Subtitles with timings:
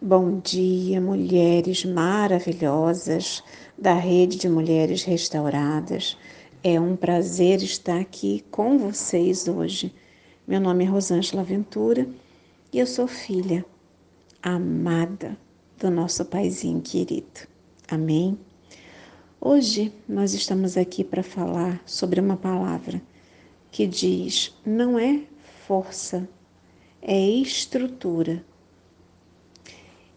[0.00, 3.42] Bom dia, mulheres maravilhosas
[3.78, 6.18] da Rede de Mulheres Restauradas.
[6.62, 9.94] É um prazer estar aqui com vocês hoje.
[10.46, 12.06] Meu nome é Rosângela Ventura
[12.70, 13.64] e eu sou filha
[14.42, 15.34] amada
[15.78, 17.48] do nosso Paizinho querido.
[17.88, 18.38] Amém?
[19.40, 23.00] Hoje nós estamos aqui para falar sobre uma palavra
[23.70, 25.22] que diz: não é
[25.66, 26.28] força,
[27.00, 28.44] é estrutura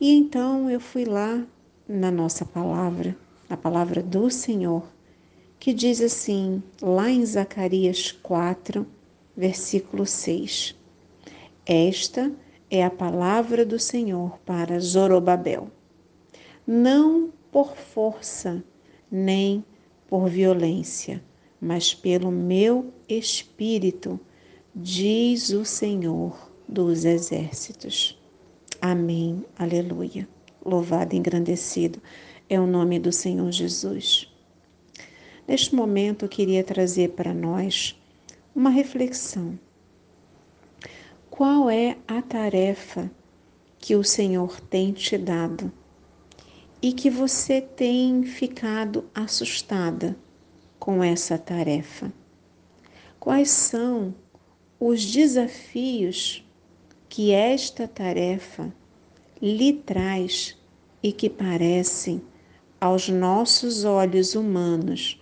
[0.00, 1.46] e então eu fui lá
[1.86, 3.16] na nossa palavra,
[3.48, 4.84] a palavra do Senhor,
[5.58, 8.86] que diz assim, lá em Zacarias 4,
[9.36, 10.74] versículo 6.
[11.66, 12.32] Esta
[12.70, 15.70] é a palavra do Senhor para Zorobabel.
[16.66, 18.64] Não por força,
[19.10, 19.64] nem
[20.08, 21.22] por violência,
[21.60, 24.18] mas pelo meu espírito,
[24.74, 28.19] diz o Senhor dos exércitos.
[28.80, 29.44] Amém.
[29.58, 30.26] Aleluia.
[30.64, 32.00] Louvado e engrandecido
[32.48, 34.32] é o nome do Senhor Jesus.
[35.46, 38.00] Neste momento eu queria trazer para nós
[38.54, 39.58] uma reflexão.
[41.28, 43.10] Qual é a tarefa
[43.78, 45.70] que o Senhor tem te dado
[46.80, 50.16] e que você tem ficado assustada
[50.78, 52.10] com essa tarefa?
[53.18, 54.14] Quais são
[54.78, 56.42] os desafios
[57.10, 58.72] que esta tarefa
[59.42, 60.56] lhe traz
[61.02, 62.22] e que parecem,
[62.80, 65.20] aos nossos olhos humanos,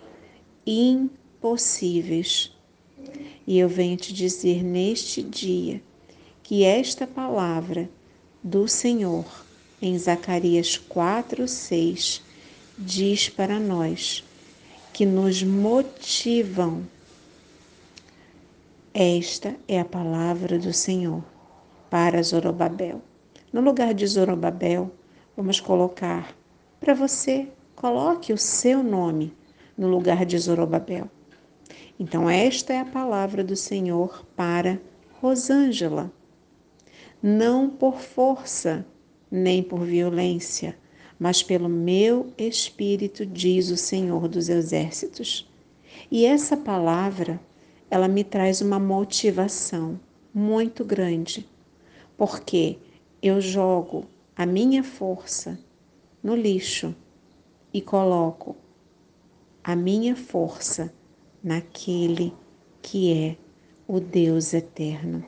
[0.67, 2.55] impossíveis.
[3.45, 5.81] E eu venho te dizer neste dia
[6.43, 7.89] que esta palavra
[8.43, 9.25] do Senhor,
[9.81, 12.21] em Zacarias 4, 6,
[12.77, 14.23] diz para nós
[14.93, 16.87] que nos motivam.
[18.93, 21.23] Esta é a palavra do Senhor
[21.89, 23.01] para Zorobabel.
[23.51, 24.91] No lugar de Zorobabel,
[25.35, 26.35] vamos colocar
[26.79, 29.33] para você, coloque o seu nome
[29.77, 31.09] no lugar de Zorobabel.
[31.99, 34.79] Então, esta é a palavra do Senhor para
[35.19, 36.11] Rosângela.
[37.21, 38.85] Não por força,
[39.29, 40.77] nem por violência,
[41.19, 45.49] mas pelo meu espírito, diz o Senhor dos Exércitos.
[46.09, 47.39] E essa palavra,
[47.89, 49.99] ela me traz uma motivação
[50.33, 51.45] muito grande
[52.19, 52.77] porque
[53.23, 54.03] eu jogo
[54.35, 55.57] a minha força
[56.21, 56.93] no lixo
[57.73, 58.57] e coloco
[59.63, 60.93] a minha força
[61.41, 62.33] naquele
[62.81, 63.37] que é
[63.87, 65.25] o Deus eterno.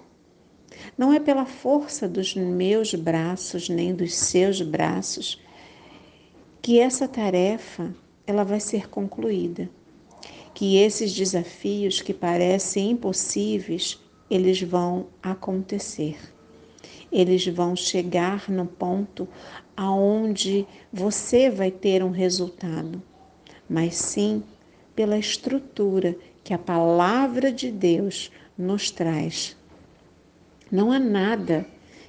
[0.97, 5.41] Não é pela força dos meus braços nem dos seus braços
[6.61, 7.95] que essa tarefa
[8.27, 9.69] ela vai ser concluída.
[10.53, 13.97] Que esses desafios que parecem impossíveis,
[14.29, 16.17] eles vão acontecer
[17.11, 19.27] eles vão chegar no ponto
[19.75, 23.01] aonde você vai ter um resultado,
[23.69, 24.43] mas sim
[24.95, 29.57] pela estrutura que a palavra de Deus nos traz.
[30.71, 31.65] Não há nada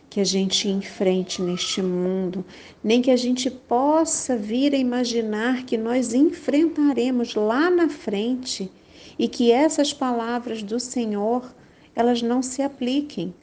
[0.08, 2.44] que a gente enfrente neste mundo,
[2.84, 8.70] nem que a gente possa vir a imaginar que nós enfrentaremos lá na frente
[9.18, 11.52] e que essas palavras do Senhor,
[11.94, 13.34] elas não se apliquem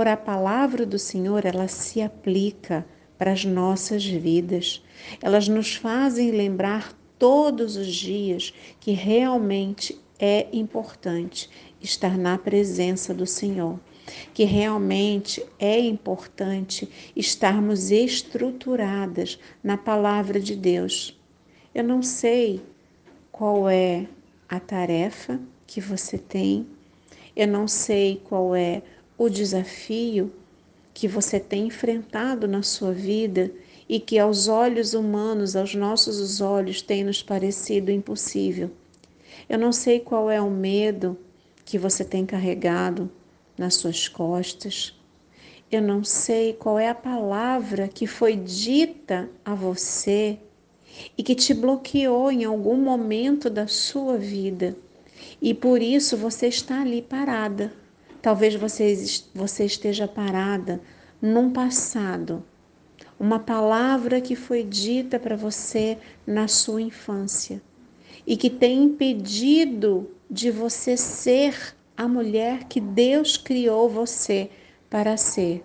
[0.00, 2.86] por a palavra do Senhor, ela se aplica
[3.18, 4.82] para as nossas vidas.
[5.20, 11.50] Elas nos fazem lembrar todos os dias que realmente é importante
[11.82, 13.78] estar na presença do Senhor,
[14.32, 21.20] que realmente é importante estarmos estruturadas na palavra de Deus.
[21.74, 22.62] Eu não sei
[23.30, 24.06] qual é
[24.48, 26.66] a tarefa que você tem,
[27.36, 28.82] eu não sei qual é
[29.20, 30.32] o desafio
[30.94, 33.52] que você tem enfrentado na sua vida
[33.86, 38.70] e que aos olhos humanos, aos nossos olhos, tem nos parecido impossível.
[39.46, 41.18] Eu não sei qual é o medo
[41.66, 43.10] que você tem carregado
[43.58, 44.98] nas suas costas.
[45.70, 50.38] Eu não sei qual é a palavra que foi dita a você
[51.18, 54.74] e que te bloqueou em algum momento da sua vida.
[55.42, 57.70] E por isso você está ali parada,
[58.22, 58.94] Talvez você,
[59.34, 60.80] você esteja parada
[61.22, 62.44] num passado,
[63.18, 65.96] uma palavra que foi dita para você
[66.26, 67.62] na sua infância
[68.26, 74.50] e que tem impedido de você ser a mulher que Deus criou você
[74.88, 75.64] para ser.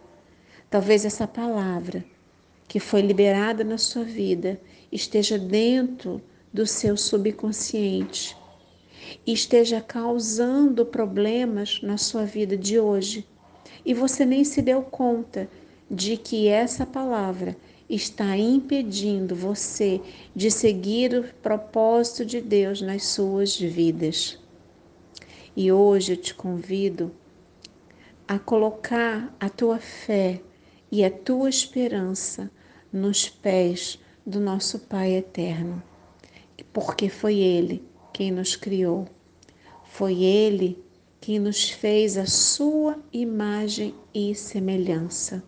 [0.70, 2.04] Talvez essa palavra
[2.68, 4.60] que foi liberada na sua vida
[4.92, 6.22] esteja dentro
[6.54, 8.36] do seu subconsciente
[9.26, 13.28] esteja causando problemas na sua vida de hoje
[13.86, 15.48] e você nem se deu conta
[15.90, 17.56] de que essa palavra
[17.88, 20.02] está impedindo você
[20.36, 24.40] de seguir o propósito de Deus nas suas vidas.
[25.56, 27.12] E hoje eu te convido
[28.28, 30.42] a colocar a tua fé
[30.92, 32.50] e a tua esperança
[32.92, 35.82] nos pés do nosso Pai eterno,
[36.74, 37.84] porque foi Ele
[38.16, 39.10] quem nos criou,
[39.84, 40.82] foi Ele
[41.20, 45.44] quem nos fez a sua imagem e semelhança.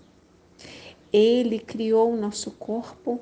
[1.13, 3.21] Ele criou o nosso corpo,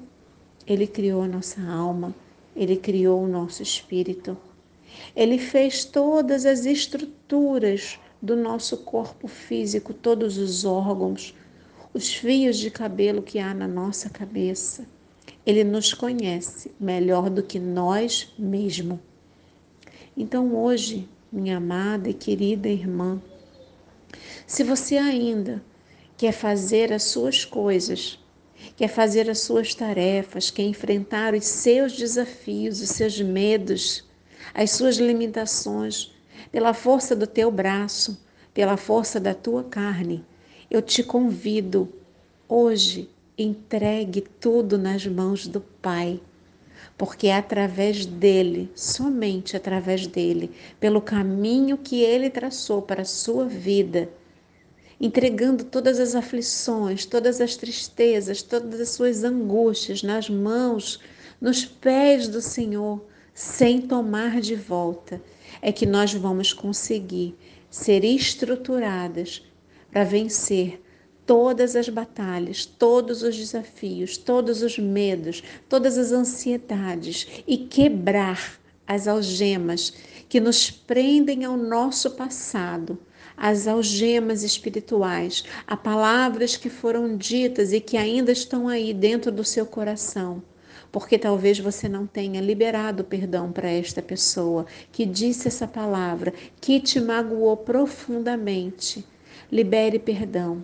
[0.66, 2.16] ele criou a nossa alma,
[2.56, 4.36] ele criou o nosso espírito.
[5.16, 11.36] Ele fez todas as estruturas do nosso corpo físico, todos os órgãos,
[11.94, 14.88] os fios de cabelo que há na nossa cabeça.
[15.46, 18.98] Ele nos conhece melhor do que nós mesmos.
[20.18, 23.22] Então, hoje, minha amada e querida irmã,
[24.48, 25.62] se você ainda
[26.18, 28.18] quer fazer as suas coisas,
[28.78, 34.06] quer fazer as suas tarefas, quer enfrentar os seus desafios, os seus medos,
[34.54, 36.14] as suas limitações,
[36.52, 38.18] pela força do teu braço,
[38.54, 40.24] pela força da tua carne,
[40.72, 41.92] eu te convido
[42.48, 46.22] hoje, entregue tudo nas mãos do Pai,
[46.98, 53.46] porque é através dele, somente através dele, pelo caminho que ele traçou para a sua
[53.46, 54.10] vida,
[55.00, 61.00] entregando todas as aflições, todas as tristezas, todas as suas angústias nas mãos,
[61.42, 63.04] nos pés do Senhor,
[63.34, 65.22] sem tomar de volta,
[65.62, 67.36] é que nós vamos conseguir
[67.70, 69.44] ser estruturadas
[69.92, 70.82] para vencer
[71.26, 79.08] todas as batalhas, todos os desafios, todos os medos, todas as ansiedades e quebrar as
[79.08, 79.94] algemas
[80.30, 82.98] que nos prendem ao nosso passado
[83.38, 89.44] as algemas espirituais, a palavras que foram ditas e que ainda estão aí dentro do
[89.44, 90.42] seu coração.
[90.92, 96.80] Porque talvez você não tenha liberado perdão para esta pessoa que disse essa palavra, que
[96.80, 99.06] te magoou profundamente.
[99.52, 100.64] Libere perdão.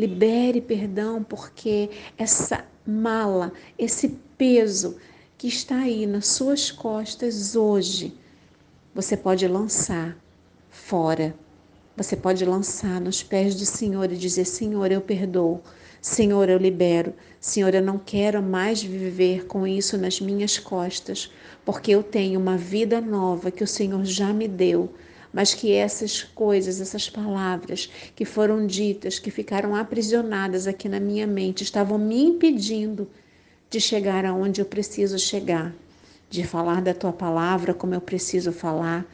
[0.00, 4.08] Libere perdão, porque essa mala, esse
[4.38, 4.96] peso
[5.36, 8.14] que está aí nas suas costas hoje,
[8.94, 10.16] você pode lançar
[10.70, 11.34] fora.
[11.98, 15.60] Você pode lançar nos pés do Senhor e dizer: Senhor, eu perdoo.
[16.00, 17.12] Senhor, eu libero.
[17.38, 21.30] Senhor, eu não quero mais viver com isso nas minhas costas,
[21.62, 24.94] porque eu tenho uma vida nova que o Senhor já me deu.
[25.32, 31.26] Mas que essas coisas, essas palavras que foram ditas, que ficaram aprisionadas aqui na minha
[31.26, 33.08] mente, estavam me impedindo
[33.70, 35.72] de chegar aonde eu preciso chegar,
[36.28, 39.06] de falar da tua palavra como eu preciso falar,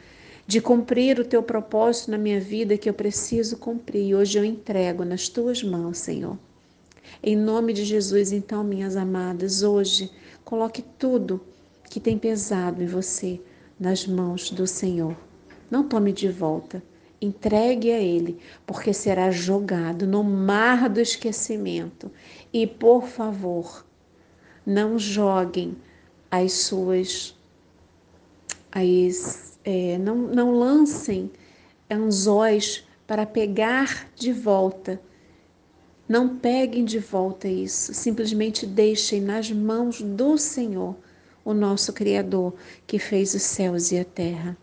[0.47, 4.07] de cumprir o teu propósito na minha vida que eu preciso cumprir.
[4.07, 6.37] E hoje eu entrego nas tuas mãos, Senhor.
[7.21, 10.09] Em nome de Jesus, então, minhas amadas, hoje
[10.43, 11.41] coloque tudo
[11.89, 13.39] que tem pesado em você
[13.79, 15.15] nas mãos do Senhor.
[15.69, 16.81] Não tome de volta,
[17.21, 22.11] entregue a Ele, porque será jogado no mar do esquecimento.
[22.53, 23.85] E, por favor,
[24.65, 25.75] não joguem
[26.29, 27.35] as suas
[28.71, 31.31] as é, não, não lancem
[31.89, 35.01] anzóis para pegar de volta.
[36.07, 40.95] Não peguem de volta isso, simplesmente deixem nas mãos do Senhor,
[41.43, 42.53] o nosso Criador,
[42.85, 44.57] que fez os céus e a terra.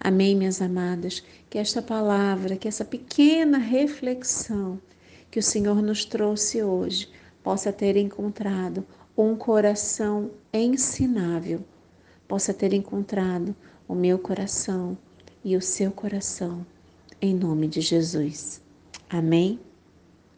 [0.00, 1.22] Amém, minhas amadas?
[1.48, 4.80] Que esta palavra, que essa pequena reflexão
[5.30, 7.08] que o Senhor nos trouxe hoje
[7.42, 8.86] possa ter encontrado
[9.16, 11.64] um coração ensinável,
[12.28, 13.54] possa ter encontrado
[13.88, 14.96] o meu coração
[15.44, 16.66] e o seu coração,
[17.20, 18.60] em nome de Jesus.
[19.08, 19.60] Amém?